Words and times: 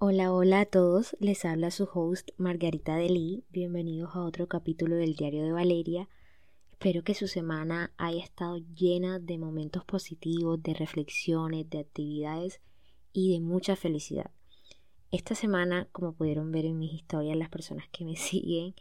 Hola, 0.00 0.32
hola 0.32 0.60
a 0.60 0.64
todos, 0.64 1.16
les 1.18 1.44
habla 1.44 1.72
su 1.72 1.88
host 1.92 2.30
Margarita 2.36 2.94
Delí, 2.94 3.42
bienvenidos 3.50 4.14
a 4.14 4.22
otro 4.22 4.46
capítulo 4.46 4.94
del 4.94 5.16
Diario 5.16 5.42
de 5.42 5.50
Valeria. 5.50 6.08
Espero 6.70 7.02
que 7.02 7.14
su 7.14 7.26
semana 7.26 7.92
haya 7.96 8.22
estado 8.22 8.58
llena 8.76 9.18
de 9.18 9.38
momentos 9.38 9.84
positivos, 9.84 10.62
de 10.62 10.74
reflexiones, 10.74 11.68
de 11.68 11.80
actividades 11.80 12.60
y 13.12 13.32
de 13.32 13.40
mucha 13.40 13.74
felicidad. 13.74 14.30
Esta 15.10 15.34
semana, 15.34 15.88
como 15.90 16.12
pudieron 16.12 16.52
ver 16.52 16.66
en 16.66 16.78
mis 16.78 16.92
historias 16.92 17.36
las 17.36 17.48
personas 17.48 17.88
que 17.88 18.04
me 18.04 18.14
siguen, 18.16 18.76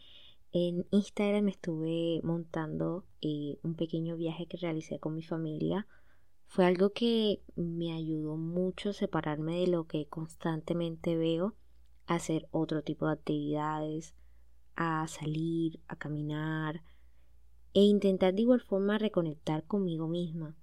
en 0.51 0.85
Instagram 0.91 1.47
estuve 1.47 2.21
montando 2.21 3.05
eh, 3.23 3.57
un 3.63 3.73
pequeño 3.73 4.17
viaje 4.17 4.45
que 4.45 4.57
realicé 4.57 4.99
con 4.99 5.15
mi 5.15 5.23
familia 5.23 5.87
fue 6.47 6.65
algo 6.65 6.91
que 6.91 7.41
me 7.55 7.93
ayudó 7.93 8.37
mucho 8.37 8.93
separarme 8.93 9.59
de 9.59 9.67
lo 9.67 9.85
que 9.85 10.07
constantemente 10.07 11.15
veo, 11.15 11.55
a 12.07 12.15
hacer 12.15 12.47
otro 12.51 12.83
tipo 12.83 13.05
de 13.05 13.13
actividades, 13.13 14.15
a 14.75 15.07
salir, 15.07 15.79
a 15.87 15.97
caminar 15.97 16.83
e 17.73 17.81
intentar 17.81 18.33
de 18.33 18.41
igual 18.41 18.61
forma 18.61 18.97
reconectar 18.97 19.65
conmigo 19.65 20.07
misma. 20.07 20.55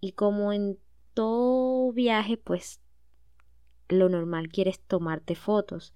Y 0.00 0.12
como 0.12 0.52
en 0.52 0.78
todo 1.14 1.92
viaje, 1.92 2.36
pues 2.36 2.80
lo 3.88 4.08
normal 4.08 4.48
quieres 4.48 4.80
tomarte 4.80 5.34
fotos. 5.34 5.94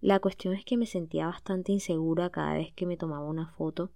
La 0.00 0.20
cuestión 0.20 0.54
es 0.54 0.64
que 0.64 0.76
me 0.76 0.86
sentía 0.86 1.26
bastante 1.26 1.72
insegura 1.72 2.30
cada 2.30 2.54
vez 2.54 2.72
que 2.72 2.86
me 2.86 2.96
tomaba 2.96 3.26
una 3.26 3.48
foto. 3.48 3.90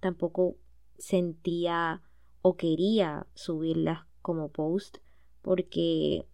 Tampoco 0.00 0.56
sentía 0.96 2.02
o 2.48 2.56
quería 2.56 3.26
subirlas 3.34 4.06
como 4.22 4.52
post 4.52 4.98
porque 5.42 6.28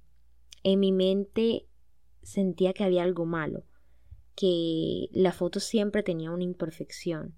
en 0.62 0.78
mi 0.78 0.92
mente 0.92 1.66
sentía 2.22 2.74
que 2.74 2.84
había 2.84 3.02
algo 3.02 3.24
malo, 3.24 3.64
que 4.34 5.08
la 5.12 5.32
foto 5.32 5.58
siempre 5.58 6.02
tenía 6.02 6.30
una 6.30 6.44
imperfección. 6.44 7.34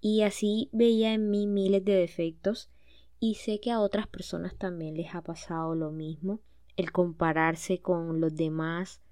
Y 0.00 0.22
así 0.22 0.70
veía 0.72 1.12
en 1.12 1.28
mí 1.28 1.46
miles 1.46 1.84
de 1.84 1.92
defectos 1.92 2.70
y 3.18 3.34
sé 3.34 3.60
que 3.60 3.70
a 3.70 3.80
otras 3.80 4.06
personas 4.06 4.56
también 4.56 4.94
les 4.94 5.14
ha 5.14 5.20
pasado 5.20 5.74
lo 5.74 5.90
mismo, 5.90 6.40
el 6.76 6.92
compararse 6.92 7.82
con 7.82 8.18
los 8.18 8.34
demás 8.34 9.02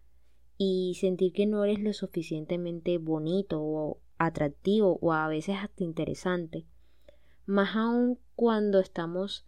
y 0.56 0.96
sentir 0.98 1.34
que 1.34 1.44
no 1.44 1.62
eres 1.62 1.80
lo 1.80 1.92
suficientemente 1.92 2.96
bonito 2.96 3.60
o 3.60 4.00
atractivo 4.16 4.98
o 5.02 5.12
a 5.12 5.28
veces 5.28 5.56
hasta 5.60 5.84
interesante 5.84 6.64
más 7.48 7.76
aún 7.76 8.18
cuando 8.36 8.78
estamos 8.78 9.46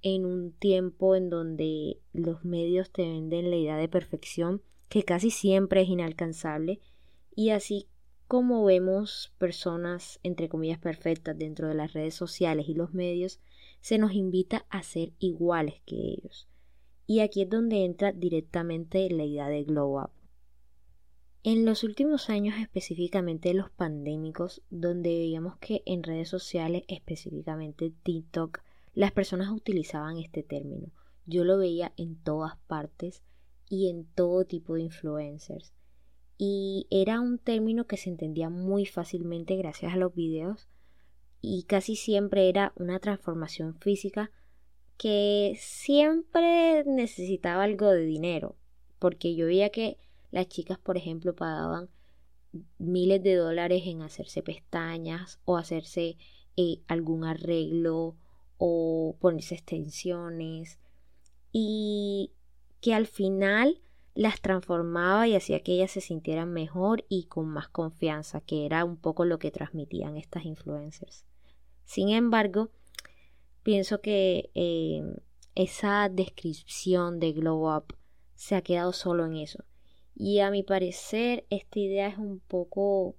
en 0.00 0.24
un 0.24 0.52
tiempo 0.52 1.14
en 1.14 1.28
donde 1.28 2.00
los 2.14 2.46
medios 2.46 2.90
te 2.90 3.02
venden 3.02 3.50
la 3.50 3.56
idea 3.56 3.76
de 3.76 3.88
perfección 3.88 4.62
que 4.88 5.02
casi 5.04 5.30
siempre 5.30 5.82
es 5.82 5.88
inalcanzable 5.88 6.80
y 7.36 7.50
así 7.50 7.88
como 8.26 8.64
vemos 8.64 9.34
personas 9.36 10.18
entre 10.22 10.48
comillas 10.48 10.78
perfectas 10.78 11.36
dentro 11.36 11.68
de 11.68 11.74
las 11.74 11.92
redes 11.92 12.14
sociales 12.14 12.70
y 12.70 12.74
los 12.74 12.94
medios, 12.94 13.38
se 13.82 13.98
nos 13.98 14.12
invita 14.14 14.64
a 14.70 14.82
ser 14.82 15.12
iguales 15.18 15.82
que 15.84 15.96
ellos. 15.96 16.48
Y 17.06 17.20
aquí 17.20 17.42
es 17.42 17.50
donde 17.50 17.84
entra 17.84 18.12
directamente 18.12 19.10
la 19.10 19.24
idea 19.24 19.48
de 19.48 19.64
glow 19.64 20.00
up. 20.00 20.21
En 21.44 21.64
los 21.64 21.82
últimos 21.82 22.30
años, 22.30 22.54
específicamente 22.60 23.52
los 23.52 23.68
pandémicos, 23.68 24.62
donde 24.70 25.08
veíamos 25.08 25.56
que 25.56 25.82
en 25.86 26.04
redes 26.04 26.28
sociales, 26.28 26.84
específicamente 26.86 27.92
TikTok, 28.04 28.60
las 28.94 29.10
personas 29.10 29.50
utilizaban 29.50 30.18
este 30.18 30.44
término. 30.44 30.92
Yo 31.26 31.42
lo 31.42 31.58
veía 31.58 31.92
en 31.96 32.14
todas 32.14 32.58
partes 32.68 33.24
y 33.68 33.88
en 33.88 34.04
todo 34.04 34.44
tipo 34.44 34.74
de 34.74 34.82
influencers. 34.82 35.72
Y 36.38 36.86
era 36.90 37.20
un 37.20 37.38
término 37.38 37.88
que 37.88 37.96
se 37.96 38.10
entendía 38.10 38.48
muy 38.48 38.86
fácilmente 38.86 39.56
gracias 39.56 39.94
a 39.94 39.96
los 39.96 40.14
videos 40.14 40.68
y 41.40 41.64
casi 41.64 41.96
siempre 41.96 42.48
era 42.48 42.72
una 42.76 43.00
transformación 43.00 43.74
física 43.80 44.30
que 44.96 45.56
siempre 45.58 46.84
necesitaba 46.84 47.64
algo 47.64 47.90
de 47.90 48.04
dinero, 48.04 48.54
porque 49.00 49.34
yo 49.34 49.46
veía 49.46 49.70
que 49.70 49.98
las 50.32 50.48
chicas, 50.48 50.78
por 50.78 50.96
ejemplo, 50.96 51.36
pagaban 51.36 51.88
miles 52.78 53.22
de 53.22 53.36
dólares 53.36 53.82
en 53.86 54.02
hacerse 54.02 54.42
pestañas 54.42 55.38
o 55.44 55.56
hacerse 55.56 56.16
eh, 56.56 56.80
algún 56.88 57.24
arreglo 57.24 58.16
o 58.56 59.16
ponerse 59.20 59.54
extensiones 59.54 60.78
y 61.52 62.32
que 62.80 62.94
al 62.94 63.06
final 63.06 63.82
las 64.14 64.40
transformaba 64.40 65.28
y 65.28 65.34
hacía 65.34 65.60
que 65.60 65.72
ellas 65.72 65.90
se 65.90 66.00
sintieran 66.00 66.52
mejor 66.52 67.04
y 67.08 67.24
con 67.24 67.46
más 67.48 67.68
confianza, 67.68 68.40
que 68.40 68.66
era 68.66 68.84
un 68.84 68.96
poco 68.96 69.24
lo 69.24 69.38
que 69.38 69.50
transmitían 69.50 70.16
estas 70.16 70.44
influencers. 70.44 71.24
Sin 71.84 72.08
embargo, 72.10 72.70
pienso 73.62 74.00
que 74.00 74.50
eh, 74.54 75.02
esa 75.54 76.08
descripción 76.08 77.20
de 77.20 77.32
glow 77.32 77.74
up 77.74 77.96
se 78.34 78.54
ha 78.54 78.62
quedado 78.62 78.92
solo 78.92 79.26
en 79.26 79.36
eso 79.36 79.64
y 80.14 80.40
a 80.40 80.50
mi 80.50 80.62
parecer 80.62 81.46
esta 81.50 81.78
idea 81.78 82.08
es 82.08 82.18
un 82.18 82.40
poco 82.40 83.16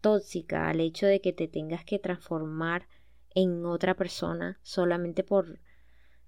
tóxica 0.00 0.68
al 0.68 0.80
hecho 0.80 1.06
de 1.06 1.20
que 1.20 1.32
te 1.32 1.48
tengas 1.48 1.84
que 1.84 1.98
transformar 1.98 2.86
en 3.34 3.64
otra 3.64 3.94
persona 3.94 4.58
solamente 4.62 5.24
por 5.24 5.58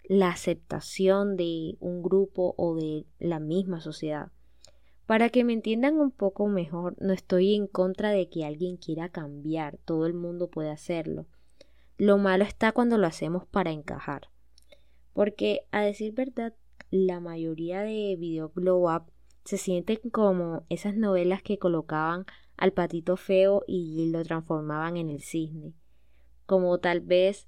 la 0.08 0.28
aceptación 0.30 1.36
de 1.36 1.76
un 1.80 2.02
grupo 2.02 2.54
o 2.56 2.74
de 2.74 3.06
la 3.18 3.38
misma 3.38 3.80
sociedad. 3.80 4.30
Para 5.06 5.28
que 5.28 5.44
me 5.44 5.52
entiendan 5.52 6.00
un 6.00 6.10
poco 6.10 6.48
mejor, 6.48 6.96
no 7.00 7.12
estoy 7.12 7.54
en 7.54 7.66
contra 7.66 8.10
de 8.10 8.28
que 8.28 8.44
alguien 8.44 8.76
quiera 8.76 9.08
cambiar, 9.08 9.78
todo 9.84 10.06
el 10.06 10.14
mundo 10.14 10.48
puede 10.48 10.70
hacerlo. 10.70 11.26
Lo 11.96 12.18
malo 12.18 12.44
está 12.44 12.72
cuando 12.72 12.98
lo 12.98 13.06
hacemos 13.06 13.46
para 13.46 13.70
encajar. 13.70 14.30
Porque, 15.12 15.66
a 15.70 15.80
decir 15.82 16.12
verdad, 16.12 16.54
la 16.90 17.20
mayoría 17.20 17.82
de 17.82 18.16
video 18.18 18.50
glow 18.50 18.92
up 18.92 19.12
se 19.46 19.58
sienten 19.58 19.98
como 20.10 20.66
esas 20.68 20.96
novelas 20.96 21.40
que 21.40 21.58
colocaban 21.58 22.26
al 22.56 22.72
patito 22.72 23.16
feo 23.16 23.62
y 23.66 24.10
lo 24.10 24.22
transformaban 24.24 24.96
en 24.96 25.08
el 25.08 25.22
cisne, 25.22 25.72
como 26.46 26.78
tal 26.78 27.00
vez 27.00 27.46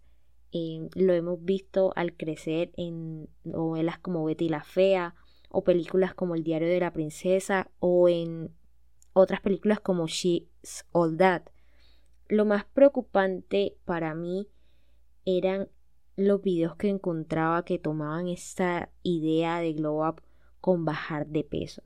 eh, 0.52 0.88
lo 0.94 1.12
hemos 1.12 1.44
visto 1.44 1.92
al 1.96 2.16
crecer 2.16 2.70
en 2.76 3.28
novelas 3.42 3.98
como 3.98 4.24
Betty 4.24 4.48
la 4.48 4.62
Fea 4.62 5.16
o 5.50 5.64
películas 5.64 6.14
como 6.14 6.36
El 6.36 6.44
diario 6.44 6.68
de 6.68 6.78
la 6.78 6.92
princesa 6.92 7.68
o 7.80 8.08
en 8.08 8.54
otras 9.12 9.40
películas 9.40 9.80
como 9.80 10.06
She's 10.06 10.86
All 10.92 11.16
That. 11.16 11.42
Lo 12.28 12.44
más 12.44 12.64
preocupante 12.64 13.76
para 13.84 14.14
mí 14.14 14.46
eran 15.24 15.68
los 16.14 16.42
videos 16.42 16.76
que 16.76 16.88
encontraba 16.88 17.64
que 17.64 17.78
tomaban 17.78 18.28
esta 18.28 18.90
idea 19.02 19.58
de 19.58 19.72
glow 19.72 20.06
up 20.06 20.22
con 20.60 20.84
bajar 20.84 21.26
de 21.26 21.44
peso. 21.44 21.82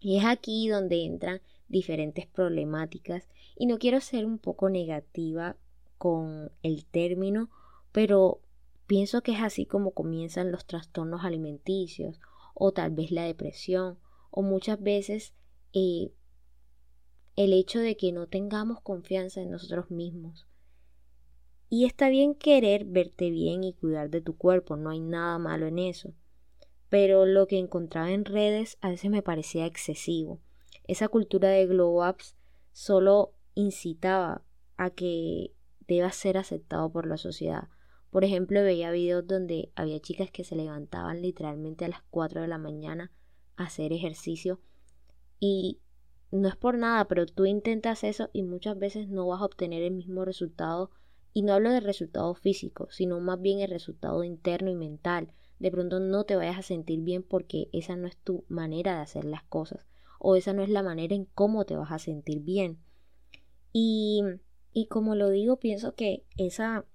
Y 0.00 0.18
es 0.18 0.24
aquí 0.24 0.68
donde 0.68 1.04
entran 1.04 1.40
diferentes 1.68 2.26
problemáticas 2.26 3.26
y 3.56 3.66
no 3.66 3.78
quiero 3.78 4.00
ser 4.00 4.26
un 4.26 4.38
poco 4.38 4.68
negativa 4.68 5.56
con 5.96 6.52
el 6.62 6.84
término, 6.84 7.48
pero 7.92 8.40
pienso 8.86 9.22
que 9.22 9.32
es 9.32 9.40
así 9.40 9.64
como 9.64 9.92
comienzan 9.92 10.52
los 10.52 10.66
trastornos 10.66 11.24
alimenticios 11.24 12.20
o 12.52 12.72
tal 12.72 12.90
vez 12.90 13.10
la 13.10 13.24
depresión 13.24 13.98
o 14.30 14.42
muchas 14.42 14.82
veces 14.82 15.32
eh, 15.72 16.12
el 17.36 17.52
hecho 17.52 17.80
de 17.80 17.96
que 17.96 18.12
no 18.12 18.26
tengamos 18.26 18.80
confianza 18.80 19.40
en 19.40 19.50
nosotros 19.50 19.90
mismos. 19.90 20.46
Y 21.70 21.86
está 21.86 22.08
bien 22.08 22.34
querer 22.34 22.84
verte 22.84 23.30
bien 23.30 23.64
y 23.64 23.72
cuidar 23.72 24.10
de 24.10 24.20
tu 24.20 24.36
cuerpo, 24.36 24.76
no 24.76 24.90
hay 24.90 25.00
nada 25.00 25.38
malo 25.38 25.66
en 25.66 25.78
eso 25.78 26.12
pero 26.94 27.26
lo 27.26 27.48
que 27.48 27.58
encontraba 27.58 28.12
en 28.12 28.24
redes 28.24 28.78
a 28.80 28.88
veces 28.88 29.10
me 29.10 29.20
parecía 29.20 29.66
excesivo. 29.66 30.38
Esa 30.86 31.08
cultura 31.08 31.48
de 31.48 31.66
glow 31.66 32.08
ups 32.08 32.36
solo 32.70 33.34
incitaba 33.56 34.44
a 34.76 34.90
que 34.90 35.56
deba 35.88 36.12
ser 36.12 36.38
aceptado 36.38 36.92
por 36.92 37.08
la 37.08 37.16
sociedad. 37.16 37.66
Por 38.10 38.22
ejemplo, 38.22 38.62
veía 38.62 38.92
videos 38.92 39.26
donde 39.26 39.72
había 39.74 39.98
chicas 39.98 40.30
que 40.30 40.44
se 40.44 40.54
levantaban 40.54 41.20
literalmente 41.20 41.84
a 41.84 41.88
las 41.88 42.04
4 42.10 42.42
de 42.42 42.46
la 42.46 42.58
mañana 42.58 43.10
a 43.56 43.64
hacer 43.64 43.92
ejercicio 43.92 44.60
y 45.40 45.80
no 46.30 46.46
es 46.46 46.54
por 46.54 46.78
nada, 46.78 47.08
pero 47.08 47.26
tú 47.26 47.44
intentas 47.44 48.04
eso 48.04 48.30
y 48.32 48.44
muchas 48.44 48.78
veces 48.78 49.08
no 49.08 49.26
vas 49.26 49.40
a 49.40 49.46
obtener 49.46 49.82
el 49.82 49.94
mismo 49.94 50.24
resultado 50.24 50.92
y 51.32 51.42
no 51.42 51.54
hablo 51.54 51.72
de 51.72 51.80
resultado 51.80 52.32
físico, 52.36 52.86
sino 52.92 53.18
más 53.18 53.40
bien 53.40 53.58
el 53.58 53.70
resultado 53.70 54.22
interno 54.22 54.70
y 54.70 54.76
mental 54.76 55.32
de 55.58 55.70
pronto 55.70 56.00
no 56.00 56.24
te 56.24 56.36
vayas 56.36 56.58
a 56.58 56.62
sentir 56.62 57.00
bien 57.00 57.22
porque 57.22 57.68
esa 57.72 57.96
no 57.96 58.06
es 58.06 58.16
tu 58.16 58.44
manera 58.48 58.96
de 58.96 59.02
hacer 59.02 59.24
las 59.24 59.44
cosas 59.44 59.86
o 60.18 60.36
esa 60.36 60.52
no 60.54 60.62
es 60.62 60.70
la 60.70 60.82
manera 60.82 61.14
en 61.14 61.26
cómo 61.26 61.66
te 61.66 61.76
vas 61.76 61.92
a 61.92 61.98
sentir 61.98 62.40
bien. 62.40 62.78
Y, 63.72 64.22
y 64.72 64.86
como 64.86 65.14
lo 65.14 65.28
digo, 65.28 65.58
pienso 65.58 65.94
que 65.94 66.24
esa 66.38 66.86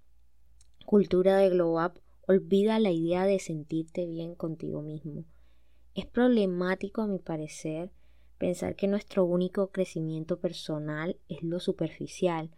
cultura 0.86 1.38
de 1.38 1.50
glow 1.50 1.80
up 1.84 2.02
olvida 2.28 2.80
la 2.80 2.90
idea 2.90 3.26
de 3.26 3.38
sentirte 3.38 4.08
bien 4.08 4.34
contigo 4.34 4.82
mismo. 4.82 5.26
Es 5.94 6.08
problemático 6.08 7.02
a 7.02 7.08
mi 7.08 7.20
parecer 7.20 7.92
pensar 8.40 8.76
que 8.76 8.88
nuestro 8.88 9.26
único 9.26 9.70
crecimiento 9.70 10.40
personal 10.40 11.20
es 11.28 11.44
lo 11.44 11.60
superficial. 11.60 12.50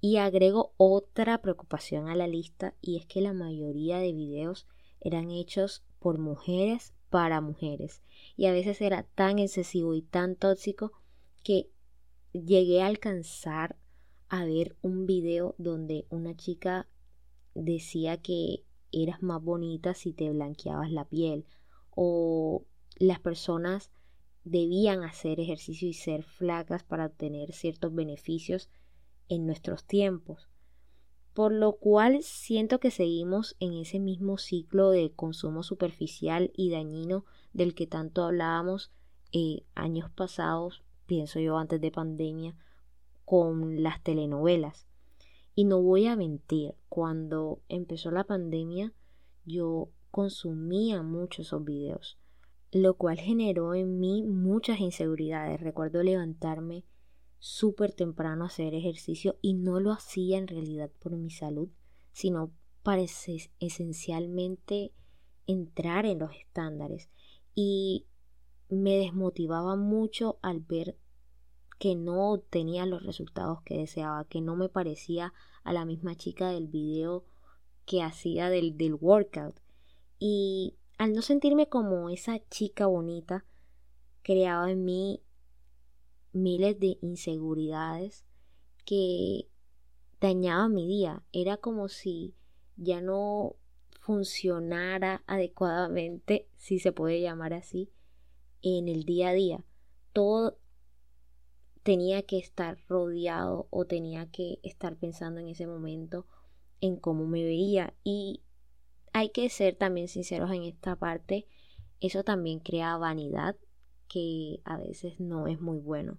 Y 0.00 0.16
agrego 0.16 0.72
otra 0.76 1.42
preocupación 1.42 2.08
a 2.08 2.16
la 2.16 2.26
lista 2.26 2.74
y 2.80 2.96
es 2.96 3.06
que 3.06 3.20
la 3.20 3.32
mayoría 3.32 3.98
de 3.98 4.12
videos 4.12 4.66
eran 5.00 5.30
hechos 5.30 5.82
por 5.98 6.18
mujeres 6.18 6.94
para 7.08 7.40
mujeres 7.40 8.02
y 8.36 8.46
a 8.46 8.52
veces 8.52 8.80
era 8.80 9.02
tan 9.02 9.38
excesivo 9.38 9.94
y 9.94 10.02
tan 10.02 10.36
tóxico 10.36 10.92
que 11.42 11.70
llegué 12.32 12.82
a 12.82 12.86
alcanzar 12.86 13.76
a 14.28 14.44
ver 14.44 14.76
un 14.82 15.06
video 15.06 15.54
donde 15.58 16.06
una 16.10 16.36
chica 16.36 16.88
decía 17.54 18.22
que 18.22 18.64
eras 18.92 19.22
más 19.22 19.42
bonita 19.42 19.94
si 19.94 20.12
te 20.12 20.30
blanqueabas 20.30 20.90
la 20.92 21.04
piel 21.04 21.46
o 21.90 22.64
las 22.96 23.18
personas 23.18 23.90
debían 24.44 25.02
hacer 25.02 25.40
ejercicio 25.40 25.88
y 25.88 25.94
ser 25.94 26.22
flacas 26.22 26.84
para 26.84 27.06
obtener 27.06 27.52
ciertos 27.52 27.94
beneficios 27.94 28.70
en 29.28 29.46
nuestros 29.46 29.84
tiempos. 29.84 30.49
Por 31.34 31.52
lo 31.52 31.72
cual 31.72 32.22
siento 32.22 32.80
que 32.80 32.90
seguimos 32.90 33.56
en 33.60 33.74
ese 33.74 34.00
mismo 34.00 34.36
ciclo 34.36 34.90
de 34.90 35.12
consumo 35.12 35.62
superficial 35.62 36.50
y 36.56 36.70
dañino 36.70 37.24
del 37.52 37.74
que 37.74 37.86
tanto 37.86 38.24
hablábamos 38.24 38.90
eh, 39.32 39.62
años 39.74 40.10
pasados, 40.10 40.82
pienso 41.06 41.38
yo 41.38 41.56
antes 41.56 41.80
de 41.80 41.92
pandemia, 41.92 42.56
con 43.24 43.82
las 43.82 44.02
telenovelas. 44.02 44.86
Y 45.54 45.64
no 45.64 45.80
voy 45.82 46.06
a 46.06 46.16
mentir, 46.16 46.74
cuando 46.88 47.60
empezó 47.68 48.10
la 48.10 48.24
pandemia 48.24 48.92
yo 49.44 49.88
consumía 50.10 51.02
mucho 51.02 51.42
esos 51.42 51.64
videos, 51.64 52.18
lo 52.72 52.94
cual 52.94 53.18
generó 53.18 53.74
en 53.74 53.98
mí 53.98 54.22
muchas 54.22 54.80
inseguridades. 54.80 55.60
Recuerdo 55.60 56.02
levantarme 56.02 56.84
súper 57.40 57.92
temprano 57.92 58.44
hacer 58.44 58.74
ejercicio 58.74 59.36
y 59.40 59.54
no 59.54 59.80
lo 59.80 59.92
hacía 59.92 60.38
en 60.38 60.46
realidad 60.46 60.90
por 61.00 61.16
mi 61.16 61.30
salud, 61.30 61.70
sino 62.12 62.52
para 62.82 63.02
esencialmente 63.58 64.92
entrar 65.46 66.06
en 66.06 66.20
los 66.20 66.32
estándares. 66.36 67.10
Y 67.54 68.06
me 68.68 68.96
desmotivaba 68.96 69.74
mucho 69.74 70.38
al 70.42 70.60
ver 70.60 70.96
que 71.78 71.96
no 71.96 72.32
obtenía 72.32 72.84
los 72.84 73.02
resultados 73.04 73.62
que 73.62 73.78
deseaba, 73.78 74.26
que 74.26 74.42
no 74.42 74.54
me 74.54 74.68
parecía 74.68 75.32
a 75.64 75.72
la 75.72 75.86
misma 75.86 76.14
chica 76.14 76.50
del 76.50 76.68
video 76.68 77.24
que 77.86 78.02
hacía 78.02 78.50
del, 78.50 78.76
del 78.76 78.94
workout. 78.94 79.58
Y 80.18 80.76
al 80.98 81.14
no 81.14 81.22
sentirme 81.22 81.70
como 81.70 82.10
esa 82.10 82.38
chica 82.50 82.86
bonita, 82.86 83.46
creaba 84.22 84.70
en 84.70 84.84
mí 84.84 85.22
miles 86.32 86.78
de 86.78 86.98
inseguridades 87.00 88.24
que 88.84 89.48
dañaban 90.20 90.74
mi 90.74 90.86
día. 90.86 91.22
Era 91.32 91.56
como 91.56 91.88
si 91.88 92.34
ya 92.76 93.00
no 93.00 93.56
funcionara 94.00 95.22
adecuadamente, 95.26 96.48
si 96.56 96.78
se 96.78 96.92
puede 96.92 97.20
llamar 97.20 97.52
así, 97.52 97.90
en 98.62 98.88
el 98.88 99.04
día 99.04 99.30
a 99.30 99.32
día. 99.32 99.64
Todo 100.12 100.58
tenía 101.82 102.22
que 102.22 102.38
estar 102.38 102.78
rodeado 102.88 103.66
o 103.70 103.84
tenía 103.84 104.30
que 104.30 104.58
estar 104.62 104.96
pensando 104.96 105.40
en 105.40 105.48
ese 105.48 105.66
momento 105.66 106.26
en 106.80 106.96
cómo 106.96 107.26
me 107.26 107.42
veía 107.42 107.94
y 108.04 108.42
hay 109.12 109.30
que 109.30 109.48
ser 109.48 109.76
también 109.76 110.08
sinceros 110.08 110.50
en 110.50 110.64
esta 110.64 110.96
parte 110.96 111.46
eso 112.00 112.22
también 112.22 112.60
crea 112.60 112.96
vanidad 112.96 113.56
que 114.12 114.60
a 114.64 114.76
veces 114.76 115.20
no 115.20 115.46
es 115.46 115.60
muy 115.60 115.78
bueno 115.78 116.18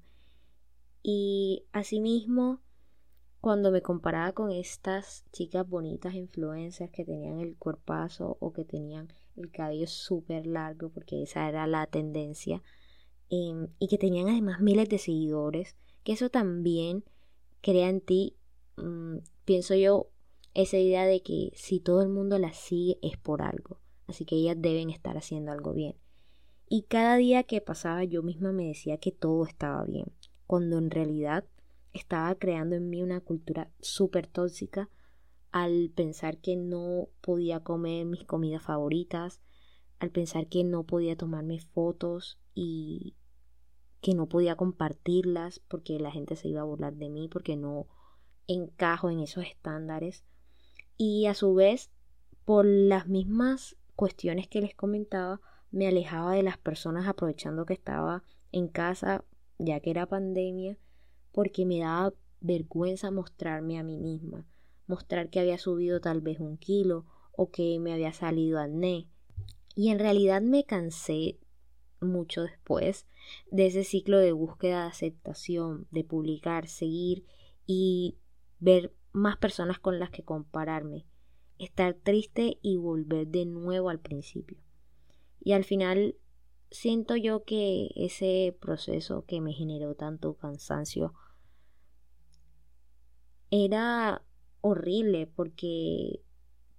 y 1.04 1.66
asimismo 1.74 2.62
cuando 3.42 3.72
me 3.72 3.82
comparaba 3.82 4.32
con 4.32 4.52
estas 4.52 5.26
chicas 5.32 5.68
bonitas 5.68 6.14
influencias 6.14 6.90
que 6.92 7.04
tenían 7.04 7.40
el 7.40 7.58
cuerpazo 7.58 8.38
o 8.40 8.54
que 8.54 8.64
tenían 8.64 9.12
el 9.36 9.52
cabello 9.52 9.88
súper 9.88 10.48
largo 10.48 10.90
porque 10.90 11.24
esa 11.24 11.50
era 11.50 11.68
la 11.68 11.86
tendencia 11.88 12.64
em, 13.30 13.68
y 13.78 13.88
que 13.88 13.98
tenían 13.98 14.30
además 14.30 14.62
miles 14.62 14.88
de 14.88 14.98
seguidores 14.98 15.76
que 16.04 16.14
eso 16.14 16.30
también 16.30 17.04
crea 17.62 17.90
en 17.90 18.00
ti 18.00 18.38
mm, 18.78 19.18
pienso 19.44 19.76
yo 19.76 20.12
esa 20.54 20.78
idea 20.78 21.06
de 21.06 21.22
que 21.22 21.52
si 21.56 21.80
todo 21.80 22.02
el 22.02 22.10
mundo 22.10 22.38
las 22.38 22.58
sigue 22.58 23.00
es 23.02 23.18
por 23.18 23.42
algo, 23.42 23.80
así 24.08 24.26
que 24.26 24.36
ellas 24.36 24.58
deben 24.60 24.90
estar 24.90 25.18
haciendo 25.18 25.52
algo 25.52 25.74
bien. 25.74 25.96
Y 26.74 26.84
cada 26.84 27.18
día 27.18 27.44
que 27.44 27.60
pasaba 27.60 28.06
yo 28.06 28.24
misma 28.24 28.54
me 28.54 28.68
decía 28.68 28.98
que 28.98 29.12
todo 29.12 29.46
estaba 29.46 29.84
bien, 29.84 30.06
cuando 30.48 30.78
en 30.78 30.90
realidad 30.90 31.44
estaba 31.92 32.34
creando 32.36 32.78
en 32.78 32.90
mí 32.90 33.04
una 33.04 33.20
cultura 33.20 33.70
súper 33.82 34.26
tóxica 34.26 34.90
al 35.52 35.92
pensar 35.94 36.38
que 36.38 36.56
no 36.56 37.10
podía 37.20 37.60
comer 37.60 38.06
mis 38.06 38.24
comidas 38.24 38.64
favoritas, 38.64 39.42
al 40.00 40.12
pensar 40.12 40.48
que 40.48 40.64
no 40.64 40.86
podía 40.86 41.18
tomarme 41.18 41.60
fotos 41.60 42.40
y 42.56 43.18
que 44.00 44.14
no 44.14 44.30
podía 44.30 44.56
compartirlas 44.56 45.60
porque 45.60 46.00
la 46.00 46.10
gente 46.10 46.38
se 46.38 46.48
iba 46.48 46.62
a 46.62 46.64
burlar 46.64 46.94
de 46.94 47.10
mí 47.10 47.28
porque 47.28 47.58
no 47.58 47.88
encajo 48.48 49.10
en 49.10 49.20
esos 49.20 49.44
estándares. 49.44 50.24
Y 50.96 51.26
a 51.26 51.34
su 51.34 51.54
vez 51.54 51.92
por 52.46 52.66
las 52.66 53.10
mismas 53.10 53.76
cuestiones 53.98 54.48
que 54.48 54.62
les 54.62 54.74
comentaba 54.74 55.42
me 55.72 55.88
alejaba 55.88 56.34
de 56.34 56.44
las 56.44 56.58
personas 56.58 57.08
aprovechando 57.08 57.66
que 57.66 57.74
estaba 57.74 58.24
en 58.52 58.68
casa 58.68 59.24
ya 59.58 59.80
que 59.80 59.92
era 59.92 60.06
pandemia 60.06 60.78
porque 61.32 61.66
me 61.66 61.80
daba 61.80 62.14
vergüenza 62.40 63.12
mostrarme 63.12 63.80
a 63.80 63.84
mí 63.84 63.98
misma 63.98 64.46
mostrar 64.88 65.30
que 65.30 65.40
había 65.40 65.58
subido 65.58 66.02
tal 66.02 66.22
vez 66.22 66.40
un 66.40 66.58
kilo 66.58 67.06
o 67.32 67.50
que 67.50 67.80
me 67.80 67.94
había 67.94 68.14
salido 68.14 68.60
acné 68.60 69.08
y 69.76 69.90
en 69.90 70.00
realidad 70.00 70.42
me 70.42 70.66
cansé 70.66 71.40
mucho 72.02 72.44
después 72.44 73.08
de 73.52 73.68
ese 73.68 73.84
ciclo 73.84 74.18
de 74.18 74.32
búsqueda 74.32 74.84
de 74.84 74.90
aceptación, 74.90 75.88
de 75.92 76.04
publicar, 76.04 76.68
seguir 76.68 77.26
y 77.66 78.18
ver 78.60 78.94
más 79.14 79.38
personas 79.38 79.80
con 79.80 80.00
las 80.00 80.10
que 80.10 80.24
compararme, 80.24 81.06
estar 81.60 81.94
triste 81.94 82.58
y 82.62 82.78
volver 82.78 83.28
de 83.28 83.46
nuevo 83.46 83.90
al 83.90 84.00
principio. 84.00 84.58
Y 85.44 85.54
al 85.54 85.64
final 85.64 86.16
siento 86.70 87.16
yo 87.16 87.44
que 87.44 87.90
ese 87.96 88.56
proceso 88.60 89.26
que 89.26 89.42
me 89.42 89.54
generó 89.54 89.96
tanto 89.96 90.36
cansancio 90.36 91.14
era 93.50 94.24
horrible 94.62 95.28
porque 95.28 96.22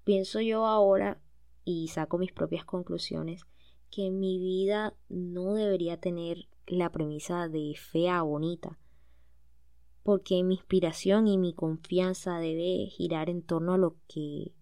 pienso 0.05 0.41
yo 0.41 0.67
ahora 0.67 1.21
y 1.65 1.89
saco 1.89 2.19
mis 2.19 2.33
propias 2.33 2.65
conclusiones 2.65 3.45
que 3.91 4.11
mi 4.11 4.39
vida 4.39 4.97
no 5.11 5.55
debería 5.55 6.01
tener 6.01 6.49
la 6.67 6.91
premisa 6.91 7.49
de 7.49 7.75
fea 7.77 8.23
bonita, 8.23 8.79
porque 10.03 10.43
mi 10.43 10.55
inspiración 10.55 11.29
y 11.29 11.37
mi 11.37 11.53
confianza 11.53 12.39
debe 12.39 12.87
girar 12.87 13.29
en 13.29 13.43
torno 13.43 13.75
a 13.75 13.79
lo 13.79 13.97
que 14.09 14.55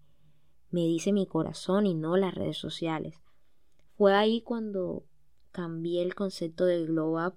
me 0.69 0.81
dice 0.81 1.13
mi 1.13 1.25
corazón 1.27 1.85
y 1.85 1.93
no 1.93 2.17
las 2.17 2.35
redes 2.35 2.57
sociales. 2.57 3.21
Fue 4.01 4.15
ahí 4.15 4.41
cuando 4.41 5.05
cambié 5.51 6.01
el 6.01 6.15
concepto 6.15 6.65
de 6.65 6.87
glow 6.87 7.23
up 7.23 7.35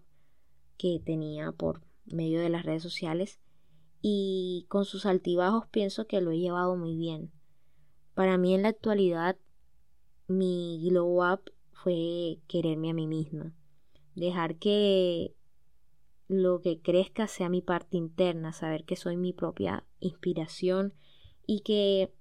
que 0.78 0.98
tenía 1.04 1.52
por 1.52 1.82
medio 2.06 2.40
de 2.40 2.48
las 2.48 2.64
redes 2.64 2.82
sociales 2.82 3.38
y 4.00 4.64
con 4.70 4.86
sus 4.86 5.04
altibajos 5.04 5.66
pienso 5.68 6.06
que 6.06 6.22
lo 6.22 6.30
he 6.30 6.38
llevado 6.38 6.74
muy 6.74 6.96
bien. 6.96 7.30
Para 8.14 8.38
mí 8.38 8.54
en 8.54 8.62
la 8.62 8.70
actualidad 8.70 9.36
mi 10.26 10.80
glow 10.88 11.22
up 11.30 11.52
fue 11.70 12.38
quererme 12.48 12.88
a 12.88 12.94
mí 12.94 13.06
misma, 13.06 13.54
dejar 14.14 14.56
que 14.56 15.36
lo 16.28 16.62
que 16.62 16.80
crezca 16.80 17.26
sea 17.26 17.50
mi 17.50 17.60
parte 17.60 17.98
interna, 17.98 18.54
saber 18.54 18.86
que 18.86 18.96
soy 18.96 19.18
mi 19.18 19.34
propia 19.34 19.84
inspiración 20.00 20.94
y 21.46 21.60
que 21.60 22.14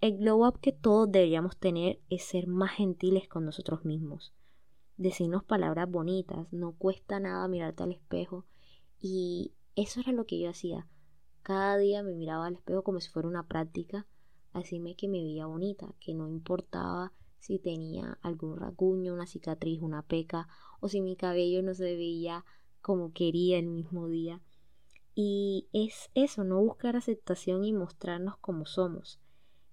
el 0.00 0.18
glow 0.18 0.46
up 0.46 0.60
que 0.60 0.72
todos 0.72 1.10
deberíamos 1.10 1.56
tener 1.56 2.00
es 2.08 2.22
ser 2.22 2.46
más 2.46 2.70
gentiles 2.72 3.28
con 3.28 3.44
nosotros 3.44 3.84
mismos. 3.84 4.32
Decirnos 4.96 5.42
palabras 5.42 5.90
bonitas, 5.90 6.46
no 6.52 6.72
cuesta 6.72 7.18
nada 7.18 7.48
mirarte 7.48 7.82
al 7.82 7.92
espejo 7.92 8.46
y 9.00 9.54
eso 9.74 10.00
era 10.00 10.12
lo 10.12 10.24
que 10.24 10.38
yo 10.38 10.50
hacía. 10.50 10.86
Cada 11.42 11.76
día 11.78 12.02
me 12.02 12.14
miraba 12.14 12.46
al 12.46 12.54
espejo 12.54 12.84
como 12.84 13.00
si 13.00 13.10
fuera 13.10 13.28
una 13.28 13.48
práctica, 13.48 14.06
así 14.52 14.78
me 14.78 14.94
que 14.94 15.08
me 15.08 15.22
veía 15.22 15.46
bonita, 15.46 15.94
que 15.98 16.14
no 16.14 16.28
importaba 16.28 17.12
si 17.40 17.58
tenía 17.58 18.18
algún 18.22 18.56
rasguño, 18.56 19.14
una 19.14 19.26
cicatriz, 19.26 19.80
una 19.80 20.02
peca 20.02 20.48
o 20.80 20.88
si 20.88 21.00
mi 21.00 21.16
cabello 21.16 21.62
no 21.62 21.74
se 21.74 21.96
veía 21.96 22.44
como 22.80 23.12
quería 23.12 23.58
el 23.58 23.66
mismo 23.66 24.08
día. 24.08 24.42
Y 25.14 25.68
es 25.72 26.10
eso, 26.14 26.44
no 26.44 26.60
buscar 26.60 26.94
aceptación 26.94 27.64
y 27.64 27.72
mostrarnos 27.72 28.36
como 28.38 28.64
somos. 28.64 29.20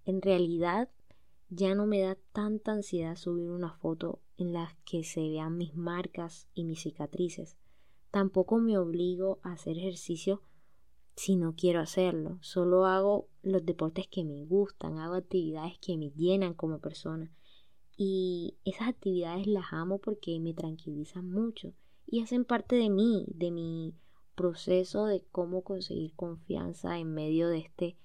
En 0.05 0.21
realidad 0.21 0.89
ya 1.49 1.73
no 1.75 1.85
me 1.85 1.99
da 2.01 2.17
tanta 2.31 2.71
ansiedad 2.71 3.15
subir 3.15 3.49
una 3.49 3.73
foto 3.73 4.21
en 4.37 4.53
las 4.53 4.75
que 4.85 5.03
se 5.03 5.21
vean 5.21 5.57
mis 5.57 5.75
marcas 5.75 6.47
y 6.53 6.63
mis 6.63 6.81
cicatrices. 6.81 7.57
Tampoco 8.11 8.59
me 8.59 8.77
obligo 8.77 9.39
a 9.43 9.53
hacer 9.53 9.77
ejercicio 9.77 10.41
si 11.15 11.35
no 11.35 11.55
quiero 11.55 11.79
hacerlo. 11.79 12.37
Solo 12.41 12.85
hago 12.85 13.29
los 13.41 13.65
deportes 13.65 14.07
que 14.07 14.23
me 14.23 14.45
gustan, 14.45 14.97
hago 14.99 15.15
actividades 15.15 15.77
que 15.79 15.97
me 15.97 16.11
llenan 16.11 16.53
como 16.53 16.79
persona. 16.79 17.31
Y 17.97 18.57
esas 18.65 18.89
actividades 18.89 19.47
las 19.47 19.71
amo 19.71 19.99
porque 19.99 20.39
me 20.39 20.53
tranquilizan 20.53 21.29
mucho 21.29 21.73
y 22.05 22.21
hacen 22.21 22.45
parte 22.45 22.75
de 22.75 22.89
mí, 22.89 23.25
de 23.29 23.51
mi 23.51 23.95
proceso 24.35 25.05
de 25.05 25.23
cómo 25.31 25.63
conseguir 25.63 26.13
confianza 26.13 26.99
en 26.99 27.13
medio 27.13 27.47
de 27.47 27.59
este 27.59 27.97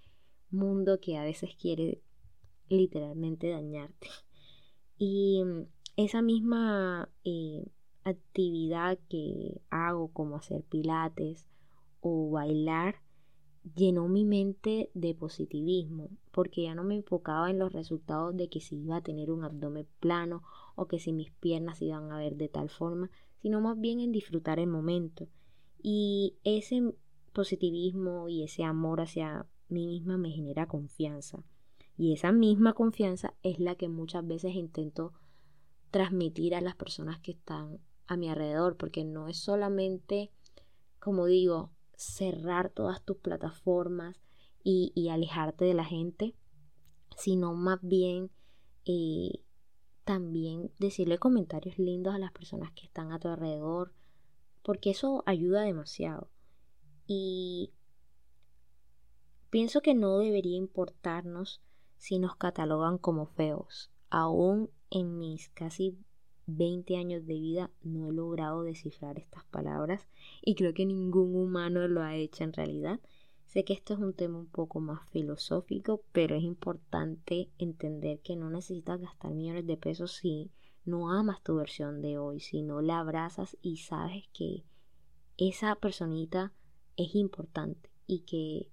mundo 0.51 1.01
que 1.01 1.17
a 1.17 1.25
veces 1.25 1.55
quiere 1.57 2.03
literalmente 2.69 3.49
dañarte. 3.49 4.09
Y 4.99 5.43
esa 5.97 6.23
misma 6.23 7.09
eh, 7.25 7.67
actividad 8.05 8.99
que 9.09 9.61
hago 9.71 10.09
como 10.13 10.37
hacer 10.37 10.63
pilates 10.65 11.47
o 12.01 12.31
bailar 12.31 12.97
llenó 13.75 14.09
mi 14.09 14.25
mente 14.25 14.91
de 14.95 15.15
positivismo 15.15 16.09
porque 16.31 16.63
ya 16.63 16.75
no 16.75 16.85
me 16.85 16.97
enfocaba 16.97 17.51
en 17.51 17.59
los 17.59 17.73
resultados 17.73 18.37
de 18.37 18.49
que 18.49 18.61
si 18.61 18.77
iba 18.77 18.97
a 18.97 19.03
tener 19.03 19.31
un 19.31 19.45
abdomen 19.45 19.87
plano 20.01 20.43
o 20.77 20.87
que 20.87 20.99
si 20.99 21.13
mis 21.13 21.31
piernas 21.31 21.83
iban 21.83 22.11
a 22.13 22.19
ver 22.19 22.37
de 22.37 22.49
tal 22.49 22.71
forma, 22.71 23.11
sino 23.43 23.61
más 23.61 23.79
bien 23.79 24.01
en 24.01 24.13
disfrutar 24.13 24.59
el 24.59 24.69
momento. 24.69 25.29
Y 25.83 26.37
ese 26.45 26.95
positivismo 27.33 28.29
y 28.29 28.45
ese 28.45 28.65
amor 28.65 29.01
hacia 29.01 29.47
mí 29.71 29.87
misma 29.87 30.19
me 30.19 30.31
genera 30.31 30.67
confianza. 30.67 31.45
Y 31.97 32.15
esa 32.15 32.33
misma 32.33 32.73
confianza 32.73 33.35
es 33.43 33.59
la 33.59 33.75
que 33.75 33.89
muchas 33.89 34.27
veces 34.27 34.55
intento 34.55 35.13
transmitir 35.91 36.55
a 36.55 36.61
las 36.61 36.77
personas 36.77 37.21
que 37.21 37.33
están 37.33 37.81
a 38.07 38.17
mi 38.17 38.29
alrededor, 38.29 38.77
porque 38.77 39.05
no 39.05 39.29
es 39.29 39.39
solamente, 39.39 40.31
como 40.99 41.27
digo, 41.27 41.71
cerrar 41.95 42.71
todas 42.71 43.05
tus 43.05 43.19
plataformas 43.19 44.21
y, 44.63 45.09
alejarte 45.11 45.65
de 45.65 45.75
la 45.75 45.85
gente, 45.85 46.35
sino 47.17 47.55
más 47.55 47.79
bien 47.83 48.31
eh, 48.85 49.43
también 50.05 50.73
decirle 50.79 51.19
comentarios 51.19 51.79
lindos 51.79 52.15
a 52.15 52.19
las 52.19 52.33
personas 52.33 52.73
que 52.73 52.85
están 52.87 53.13
a 53.13 53.19
tu 53.19 53.29
alrededor, 53.29 53.93
porque 54.63 54.91
eso 54.91 55.23
ayuda 55.27 55.63
demasiado. 55.63 56.31
Y 57.07 57.73
pienso 59.51 59.83
que 59.83 59.95
no 59.95 60.19
debería 60.19 60.57
importarnos 60.57 61.61
si 61.97 62.19
nos 62.19 62.37
catalogan 62.37 62.99
como 62.99 63.27
feos. 63.27 63.91
Aún 64.09 64.71
en 64.91 65.19
mis 65.19 65.49
casi 65.51 65.99
20 66.47 66.97
años 66.97 67.27
de 67.27 67.35
vida 67.35 67.71
no 67.83 68.11
he 68.11 68.13
logrado 68.13 68.63
descifrar 68.63 69.19
estas 69.19 69.45
palabras 69.45 70.09
y 70.43 70.55
creo 70.55 70.75
que 70.75 70.87
ningún 70.87 71.37
humano 71.37 71.87
lo 71.89 72.03
ha 72.03 72.17
hecho 72.17 72.45
en 72.45 72.53
realidad. 72.53 73.01
Sé 73.47 73.65
que 73.65 73.73
esto 73.73 73.95
es 73.95 74.01
un 74.01 74.15
tema 74.15 74.39
un 74.39 74.47
poco 74.47 74.81
más 74.81 75.09
filosófico, 75.11 76.03
pero 76.13 76.37
es 76.37 76.43
importante 76.43 77.51
entender 77.59 78.21
que 78.21 78.37
no 78.37 78.49
necesitas 78.49 79.01
gastar 79.01 79.33
millones 79.33 79.67
de 79.67 79.77
pesos 79.77 80.13
si 80.13 80.51
no 80.85 81.11
amas 81.13 81.43
tu 81.43 81.57
versión 81.57 82.01
de 82.01 82.17
hoy, 82.17 82.41
si 82.41 82.63
no 82.63 82.81
la 82.81 83.01
abrazas 83.01 83.57
y 83.61 83.79
sabes 83.79 84.29
que 84.33 84.65
esa 85.37 85.75
personita 85.77 86.53
es 86.97 87.15
importante 87.15 87.91
y 88.07 88.21
que 88.21 88.71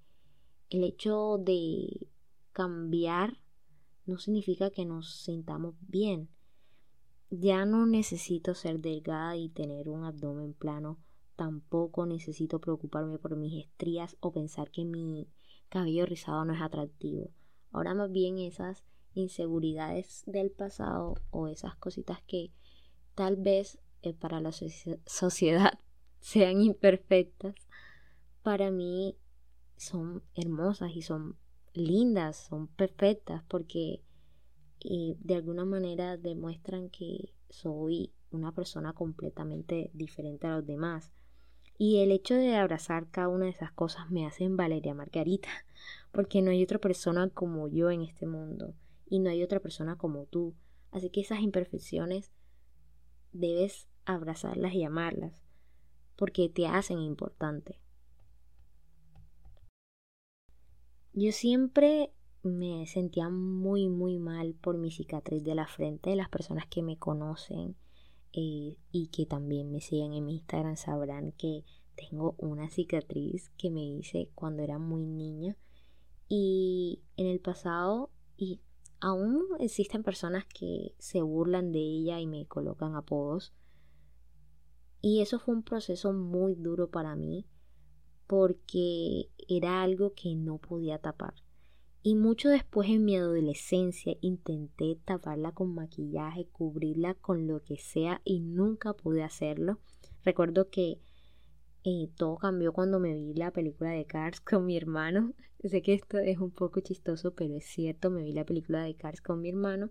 el 0.70 0.84
hecho 0.84 1.38
de 1.38 2.08
cambiar 2.52 3.38
no 4.06 4.18
significa 4.18 4.72
que 4.72 4.86
nos 4.86 5.24
sintamos 5.24 5.76
bien. 5.82 6.30
Ya 7.30 7.66
no 7.66 7.86
necesito 7.86 8.56
ser 8.56 8.80
delgada 8.80 9.36
y 9.36 9.50
tener 9.50 9.90
un 9.90 10.06
abdomen 10.06 10.54
plano. 10.54 10.98
Tampoco 11.36 12.06
necesito 12.06 12.60
preocuparme 12.60 13.20
por 13.20 13.36
mis 13.36 13.66
estrías 13.66 14.18
o 14.22 14.32
pensar 14.32 14.72
que 14.72 14.86
mi 14.86 15.28
cabello 15.70 16.06
rizado 16.06 16.46
no 16.46 16.54
es 16.54 16.62
atractivo. 16.62 17.30
Ahora 17.72 17.94
más 17.94 18.12
bien 18.12 18.40
esas 18.40 18.84
inseguridades 19.14 20.24
del 20.26 20.52
pasado 20.52 21.16
o 21.32 21.48
esas 21.48 21.76
cositas 21.76 22.22
que 22.24 22.52
tal 23.14 23.36
vez 23.36 23.80
eh, 24.02 24.14
para 24.14 24.40
la 24.40 24.52
sociedad 25.06 25.80
sean 26.20 26.62
imperfectas, 26.62 27.56
para 28.42 28.72
mí 28.72 29.18
son 29.78 30.24
hermosas 30.36 30.92
y 30.96 31.02
son 31.02 31.38
lindas, 31.74 32.36
son 32.36 32.68
perfectas 32.68 33.44
porque 33.48 34.02
y 34.80 35.18
de 35.20 35.36
alguna 35.36 35.66
manera 35.66 36.18
demuestran 36.18 36.90
que 36.90 37.34
soy 37.50 38.14
una 38.32 38.52
persona 38.54 38.94
completamente 38.94 39.90
diferente 39.94 40.48
a 40.48 40.58
los 40.58 40.66
demás. 40.66 41.12
Y 41.78 42.00
el 42.00 42.12
hecho 42.12 42.36
de 42.36 42.56
abrazar 42.56 43.10
cada 43.10 43.30
una 43.30 43.46
de 43.46 43.52
esas 43.52 43.72
cosas 43.72 44.10
me 44.10 44.26
hace 44.26 44.48
Valeria 44.50 44.94
Margarita, 44.94 45.50
porque 46.12 46.42
no 46.42 46.52
hay 46.52 46.64
otra 46.64 46.80
persona 46.80 47.30
como 47.30 47.68
yo 47.68 47.92
en 47.92 48.02
este 48.02 48.26
mundo 48.26 48.74
y 49.06 49.20
no 49.20 49.30
hay 49.30 49.44
otra 49.44 49.60
persona 49.60 49.98
como 49.98 50.26
tú. 50.26 50.56
Así 50.92 51.10
que 51.10 51.22
esas 51.22 51.40
imperfecciones 51.40 52.32
debes 53.32 53.88
abrazarlas 54.06 54.74
y 54.74 54.84
amarlas, 54.84 55.44
porque 56.16 56.50
te 56.50 56.66
hacen 56.66 57.00
importante. 57.00 57.80
Yo 61.20 61.32
siempre 61.32 62.14
me 62.44 62.86
sentía 62.86 63.28
muy 63.28 63.90
muy 63.90 64.20
mal 64.20 64.54
por 64.54 64.78
mi 64.78 64.92
cicatriz 64.92 65.44
de 65.44 65.56
la 65.56 65.66
frente. 65.66 66.16
Las 66.16 66.30
personas 66.30 66.68
que 66.68 66.84
me 66.84 67.00
conocen 67.00 67.76
eh, 68.34 68.78
y 68.92 69.08
que 69.08 69.26
también 69.26 69.72
me 69.72 69.82
siguen 69.82 70.14
en 70.14 70.26
mi 70.26 70.36
Instagram 70.36 70.78
sabrán 70.78 71.32
que 71.32 71.66
tengo 71.96 72.36
una 72.38 72.70
cicatriz 72.70 73.50
que 73.58 73.72
me 73.72 73.84
hice 73.84 74.30
cuando 74.36 74.62
era 74.62 74.78
muy 74.78 75.08
niña. 75.08 75.58
Y 76.30 77.02
en 77.16 77.26
el 77.26 77.40
pasado, 77.40 78.12
y 78.38 78.62
aún 79.00 79.44
existen 79.60 80.04
personas 80.04 80.46
que 80.46 80.94
se 81.00 81.24
burlan 81.24 81.72
de 81.72 81.80
ella 81.80 82.20
y 82.20 82.28
me 82.28 82.46
colocan 82.46 82.96
apodos. 82.96 83.56
Y 85.02 85.22
eso 85.22 85.40
fue 85.40 85.56
un 85.56 85.64
proceso 85.64 86.14
muy 86.14 86.54
duro 86.54 86.92
para 86.92 87.16
mí 87.16 87.48
porque 88.28 89.30
era 89.48 89.82
algo 89.82 90.14
que 90.14 90.36
no 90.36 90.58
podía 90.58 91.00
tapar. 91.00 91.34
Y 92.04 92.16
mucho 92.16 92.50
después 92.50 92.90
en 92.90 93.04
mi 93.04 93.18
adolescencia 93.18 94.16
intenté 94.22 94.98
taparla 95.04 95.52
con 95.52 95.74
maquillaje, 95.74 96.48
cubrirla 96.48 97.16
con 97.16 97.48
lo 97.48 97.64
que 97.64 97.78
sea 97.78 98.22
y 98.24 98.40
nunca 98.40 98.94
pude 98.94 99.24
hacerlo. 99.24 99.80
Recuerdo 100.24 100.70
que 100.70 101.00
eh, 101.84 102.10
todo 102.16 102.38
cambió 102.38 102.74
cuando 102.74 103.00
me 103.00 103.14
vi 103.14 103.34
la 103.34 103.52
película 103.52 103.92
de 103.92 104.06
Cars 104.06 104.42
con 104.42 104.66
mi 104.66 104.78
hermano. 104.78 105.34
Sé 105.64 105.82
que 105.82 105.94
esto 105.94 106.18
es 106.18 106.38
un 106.38 106.52
poco 106.52 106.80
chistoso, 106.82 107.34
pero 107.34 107.56
es 107.56 107.66
cierto, 107.66 108.10
me 108.10 108.24
vi 108.24 108.32
la 108.34 108.46
película 108.46 108.84
de 108.84 108.96
Cars 108.96 109.22
con 109.22 109.42
mi 109.42 109.50
hermano 109.50 109.90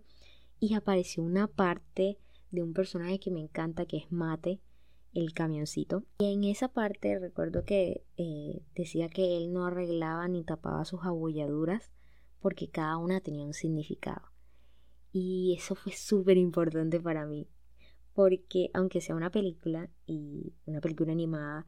y 0.59 0.73
apareció 0.73 1.23
una 1.23 1.47
parte 1.47 2.17
de 2.51 2.63
un 2.63 2.73
personaje 2.73 3.19
que 3.19 3.31
me 3.31 3.41
encanta 3.41 3.85
que 3.85 3.97
es 3.97 4.11
Mate, 4.11 4.59
el 5.17 5.33
camioncito. 5.33 6.03
Y 6.19 6.31
en 6.31 6.43
esa 6.43 6.67
parte 6.67 7.17
recuerdo 7.17 7.65
que 7.65 8.05
eh, 8.17 8.61
decía 8.75 9.09
que 9.09 9.37
él 9.37 9.51
no 9.51 9.65
arreglaba 9.65 10.27
ni 10.27 10.43
tapaba 10.43 10.85
sus 10.85 11.03
abolladuras 11.03 11.91
porque 12.39 12.69
cada 12.69 12.97
una 12.97 13.19
tenía 13.19 13.45
un 13.45 13.53
significado. 13.53 14.21
Y 15.11 15.55
eso 15.57 15.73
fue 15.73 15.93
súper 15.93 16.37
importante 16.37 16.99
para 16.99 17.25
mí, 17.25 17.47
porque 18.13 18.69
aunque 18.73 19.01
sea 19.01 19.15
una 19.15 19.31
película 19.31 19.89
y 20.05 20.53
una 20.65 20.81
película 20.81 21.11
animada, 21.11 21.65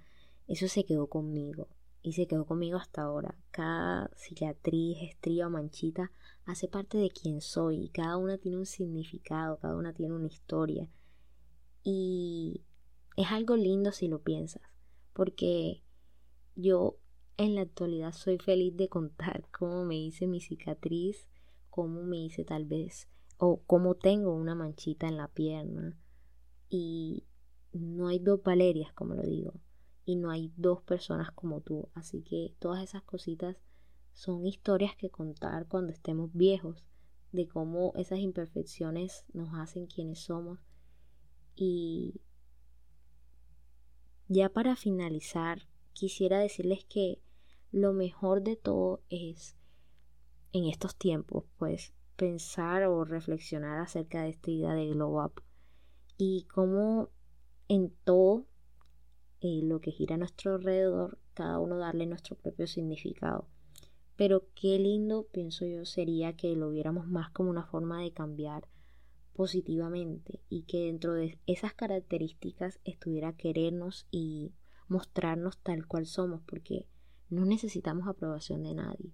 eso 0.48 0.68
se 0.68 0.86
quedó 0.86 1.08
conmigo 1.08 1.70
y 2.03 2.13
se 2.13 2.27
quedó 2.27 2.46
conmigo 2.46 2.77
hasta 2.77 3.01
ahora. 3.01 3.36
Cada 3.50 4.12
cicatriz, 4.15 5.00
estría 5.01 5.48
o 5.48 5.50
manchita 5.50 6.12
hace 6.46 6.68
parte 6.68 7.00
de 7.00 7.10
quien 7.10 7.41
soy 7.41 7.86
y 7.86 7.89
cada 7.89 8.18
una 8.18 8.38
tiene 8.38 8.58
un 8.58 8.68
significado, 8.68 9.58
cada 9.58 9.75
una 9.75 9.94
tiene 9.94 10.13
una 10.13 10.27
historia. 10.27 10.88
Y 11.84 12.62
es 13.20 13.32
algo 13.32 13.58
lindo 13.58 13.92
si 13.92 14.08
lo 14.08 14.22
piensas, 14.22 14.64
porque 15.12 15.84
yo 16.56 17.00
en 17.36 17.56
la 17.56 17.62
actualidad 17.62 18.14
soy 18.14 18.38
feliz 18.38 18.78
de 18.78 18.88
contar 18.88 19.46
cómo 19.52 19.84
me 19.84 19.98
hice 19.98 20.26
mi 20.26 20.40
cicatriz, 20.40 21.28
cómo 21.70 22.02
me 22.04 22.18
hice 22.18 22.46
tal 22.46 22.64
vez, 22.66 23.10
o 23.38 23.62
cómo 23.66 23.96
tengo 23.96 24.34
una 24.34 24.56
manchita 24.56 25.10
en 25.10 25.18
la 25.18 25.28
pierna. 25.28 26.00
Y 26.70 27.26
no 27.74 28.08
hay 28.08 28.20
dos 28.20 28.42
Valerias, 28.42 28.94
como 28.94 29.16
lo 29.16 29.24
digo, 29.24 29.54
y 30.06 30.16
no 30.16 30.32
hay 30.32 30.54
dos 30.56 30.82
personas 30.84 31.32
como 31.32 31.60
tú. 31.60 31.90
Así 31.96 32.22
que 32.22 32.56
todas 32.58 32.82
esas 32.82 33.04
cositas 33.04 33.58
son 34.14 34.46
historias 34.46 34.96
que 34.96 35.10
contar 35.10 35.68
cuando 35.68 35.92
estemos 35.92 36.32
viejos, 36.32 36.86
de 37.34 37.50
cómo 37.50 37.92
esas 37.98 38.20
imperfecciones 38.20 39.26
nos 39.34 39.50
hacen 39.56 39.88
quienes 39.88 40.20
somos. 40.20 40.60
Y 41.54 42.22
ya 44.29 44.50
para 44.50 44.75
finalizar, 44.75 45.67
quisiera 45.93 46.39
decirles 46.39 46.86
que 46.86 47.19
lo 47.71 47.93
mejor 47.93 48.43
de 48.43 48.55
todo 48.55 49.01
es 49.09 49.55
en 50.53 50.65
estos 50.65 50.95
tiempos, 50.95 51.45
pues 51.57 51.93
pensar 52.15 52.83
o 52.83 53.05
reflexionar 53.05 53.79
acerca 53.79 54.21
de 54.21 54.29
esta 54.29 54.51
idea 54.51 54.74
de 54.74 54.88
glow 54.89 55.24
up 55.24 55.41
y 56.17 56.43
cómo 56.43 57.09
en 57.67 57.91
todo 58.03 58.45
eh, 59.41 59.62
lo 59.63 59.81
que 59.81 59.91
gira 59.91 60.15
a 60.15 60.17
nuestro 60.19 60.55
alrededor, 60.55 61.17
cada 61.33 61.59
uno 61.59 61.77
darle 61.77 62.05
nuestro 62.05 62.36
propio 62.36 62.67
significado. 62.67 63.48
Pero 64.15 64.48
qué 64.53 64.77
lindo, 64.77 65.27
pienso 65.31 65.65
yo, 65.65 65.86
sería 65.86 66.36
que 66.36 66.55
lo 66.55 66.69
viéramos 66.69 67.07
más 67.07 67.31
como 67.31 67.50
una 67.50 67.65
forma 67.65 68.01
de 68.01 68.12
cambiar 68.12 68.67
positivamente 69.39 70.41
y 70.50 70.63
que 70.63 70.79
dentro 70.79 71.13
de 71.13 71.39
esas 71.48 71.74
características 71.74 72.81
estuviera 72.84 73.38
querernos 73.38 74.05
y 74.12 74.51
mostrarnos 74.89 75.58
tal 75.60 75.88
cual 75.88 76.08
somos, 76.08 76.41
porque 76.46 76.88
no 77.29 77.46
necesitamos 77.46 78.10
aprobación 78.10 78.63
de 78.63 78.74
nadie. 78.74 79.13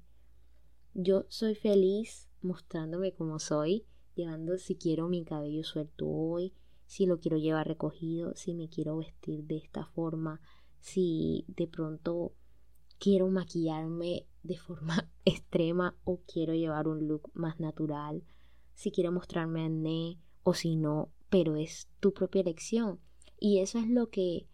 Yo 0.96 1.26
soy 1.28 1.54
feliz 1.54 2.28
mostrándome 2.42 3.14
como 3.14 3.38
soy, 3.38 3.86
llevando 4.16 4.58
si 4.58 4.78
quiero 4.78 5.08
mi 5.10 5.24
cabello 5.24 5.64
suelto 5.64 6.08
hoy, 6.08 6.56
si 6.88 7.06
lo 7.06 7.20
quiero 7.20 7.38
llevar 7.38 7.68
recogido, 7.68 8.34
si 8.34 8.56
me 8.56 8.68
quiero 8.68 8.98
vestir 8.98 9.44
de 9.44 9.58
esta 9.58 9.86
forma, 9.86 10.42
si 10.80 11.46
de 11.50 11.68
pronto 11.68 12.34
quiero 12.98 13.28
maquillarme 13.28 14.26
de 14.42 14.58
forma 14.58 15.08
extrema 15.24 15.96
o 16.04 16.22
quiero 16.26 16.56
llevar 16.56 16.88
un 16.88 17.08
look 17.08 17.30
más 17.36 17.60
natural 17.60 18.24
si 18.76 18.92
quiere 18.92 19.10
mostrarme 19.10 19.70
ne 19.70 20.20
o 20.44 20.54
si 20.54 20.76
no, 20.76 21.12
pero 21.30 21.56
es 21.56 21.90
tu 22.00 22.14
propia 22.14 22.42
elección. 22.42 23.00
Y 23.40 23.60
eso 23.60 23.80
es 23.80 23.90
lo 23.90 24.10
que 24.10 24.48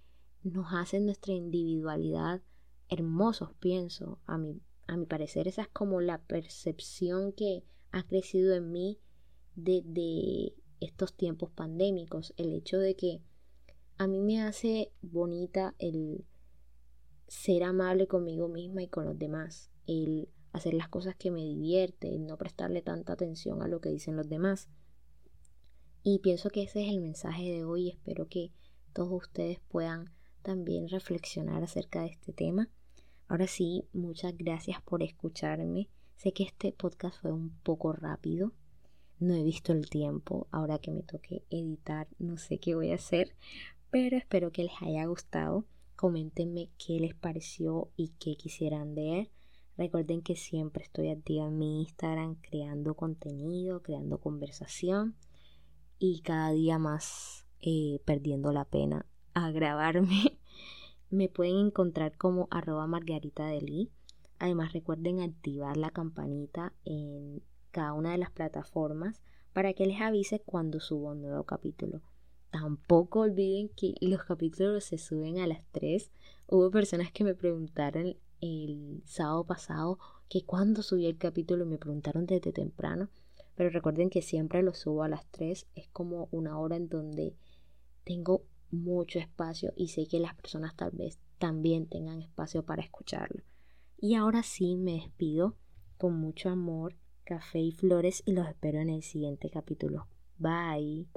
nos 0.43 0.67
hace 0.73 0.99
nuestra 0.99 1.33
individualidad 1.33 2.41
hermosos, 2.87 3.53
pienso. 3.59 4.19
A 4.25 4.37
mi, 4.37 4.61
a 4.87 4.97
mi 4.97 5.05
parecer, 5.05 5.47
esa 5.47 5.63
es 5.63 5.67
como 5.69 6.01
la 6.01 6.21
percepción 6.21 7.33
que 7.33 7.63
ha 7.91 8.03
crecido 8.03 8.53
en 8.55 8.71
mí 8.71 8.99
desde 9.55 10.53
estos 10.79 11.15
tiempos 11.15 11.51
pandémicos. 11.51 12.33
El 12.37 12.53
hecho 12.53 12.77
de 12.77 12.95
que 12.95 13.21
a 13.97 14.07
mí 14.07 14.21
me 14.21 14.41
hace 14.41 14.91
bonita 15.01 15.75
el 15.79 16.25
ser 17.27 17.63
amable 17.63 18.07
conmigo 18.07 18.47
misma 18.47 18.83
y 18.83 18.87
con 18.87 19.05
los 19.05 19.17
demás. 19.17 19.71
El 19.87 20.29
hacer 20.53 20.73
las 20.73 20.89
cosas 20.89 21.15
que 21.15 21.31
me 21.31 21.41
divierten, 21.41 22.27
no 22.27 22.37
prestarle 22.37 22.81
tanta 22.81 23.13
atención 23.13 23.61
a 23.61 23.67
lo 23.67 23.81
que 23.81 23.89
dicen 23.89 24.15
los 24.15 24.29
demás. 24.29 24.69
Y 26.03 26.19
pienso 26.19 26.49
que 26.49 26.63
ese 26.63 26.83
es 26.83 26.89
el 26.89 26.99
mensaje 26.99 27.51
de 27.51 27.63
hoy. 27.63 27.89
Espero 27.89 28.27
que 28.27 28.51
todos 28.93 29.11
ustedes 29.11 29.59
puedan 29.69 30.11
también 30.41 30.89
reflexionar 30.89 31.63
acerca 31.63 32.01
de 32.01 32.07
este 32.07 32.33
tema. 32.33 32.69
Ahora 33.27 33.47
sí, 33.47 33.85
muchas 33.93 34.37
gracias 34.37 34.81
por 34.81 35.03
escucharme. 35.03 35.87
Sé 36.17 36.33
que 36.33 36.43
este 36.43 36.73
podcast 36.73 37.21
fue 37.21 37.31
un 37.31 37.51
poco 37.63 37.93
rápido. 37.93 38.51
No 39.19 39.35
he 39.35 39.43
visto 39.43 39.71
el 39.71 39.89
tiempo. 39.89 40.47
Ahora 40.51 40.79
que 40.79 40.91
me 40.91 41.03
toque 41.03 41.43
editar, 41.49 42.07
no 42.17 42.37
sé 42.37 42.57
qué 42.57 42.75
voy 42.75 42.91
a 42.91 42.95
hacer. 42.95 43.35
Pero 43.91 44.17
espero 44.17 44.51
que 44.51 44.63
les 44.63 44.81
haya 44.81 45.05
gustado. 45.05 45.65
Coméntenme 45.95 46.69
qué 46.77 46.99
les 46.99 47.13
pareció 47.13 47.91
y 47.95 48.09
qué 48.19 48.35
quisieran 48.35 48.95
ver. 48.95 49.29
Recuerden 49.77 50.21
que 50.21 50.35
siempre 50.35 50.83
estoy 50.83 51.09
activa 51.09 51.45
en 51.47 51.57
mi 51.57 51.81
Instagram 51.81 52.35
creando 52.35 52.95
contenido, 52.95 53.81
creando 53.81 54.19
conversación 54.19 55.15
y 55.97 56.21
cada 56.21 56.51
día 56.51 56.77
más 56.77 57.45
eh, 57.61 57.99
perdiendo 58.05 58.51
la 58.51 58.65
pena 58.65 59.05
a 59.33 59.51
grabarme. 59.51 60.39
Me 61.09 61.29
pueden 61.29 61.67
encontrar 61.67 62.17
como 62.17 62.47
arroba 62.51 62.87
margarita 62.87 63.47
de 63.47 63.89
Además 64.39 64.73
recuerden 64.73 65.19
activar 65.19 65.77
la 65.77 65.91
campanita 65.91 66.73
en 66.85 67.43
cada 67.69 67.93
una 67.93 68.11
de 68.11 68.17
las 68.17 68.31
plataformas 68.31 69.21
para 69.53 69.73
que 69.73 69.85
les 69.85 70.01
avise 70.01 70.39
cuando 70.39 70.79
subo 70.79 71.11
un 71.11 71.21
nuevo 71.21 71.43
capítulo. 71.43 72.01
Tampoco 72.49 73.21
olviden 73.21 73.69
que 73.69 73.93
los 74.01 74.23
capítulos 74.23 74.83
se 74.83 74.97
suben 74.97 75.39
a 75.39 75.47
las 75.47 75.63
3. 75.71 76.11
Hubo 76.47 76.71
personas 76.71 77.11
que 77.11 77.23
me 77.23 77.35
preguntaron 77.35 78.17
el 78.41 79.03
sábado 79.05 79.45
pasado 79.45 79.99
que 80.27 80.43
cuando 80.43 80.81
subí 80.81 81.05
el 81.05 81.17
capítulo 81.17 81.65
me 81.65 81.77
preguntaron 81.77 82.25
desde 82.25 82.51
temprano, 82.51 83.09
pero 83.55 83.69
recuerden 83.69 84.09
que 84.09 84.21
siempre 84.21 84.63
lo 84.63 84.73
subo 84.73 85.03
a 85.03 85.09
las 85.09 85.25
3, 85.31 85.67
es 85.75 85.87
como 85.89 86.27
una 86.31 86.59
hora 86.59 86.75
en 86.75 86.89
donde 86.89 87.35
tengo 88.03 88.43
mucho 88.71 89.19
espacio 89.19 89.73
y 89.75 89.89
sé 89.89 90.07
que 90.07 90.19
las 90.19 90.35
personas 90.35 90.75
tal 90.75 90.91
vez 90.91 91.19
también 91.37 91.87
tengan 91.87 92.21
espacio 92.21 92.63
para 92.63 92.81
escucharlo. 92.81 93.43
Y 93.97 94.15
ahora 94.15 94.43
sí 94.43 94.77
me 94.77 94.93
despido 94.93 95.55
con 95.97 96.15
mucho 96.15 96.49
amor, 96.49 96.95
café 97.23 97.59
y 97.59 97.71
flores 97.71 98.23
y 98.25 98.31
los 98.31 98.47
espero 98.47 98.79
en 98.79 98.89
el 98.89 99.03
siguiente 99.03 99.49
capítulo. 99.49 100.07
Bye. 100.39 101.07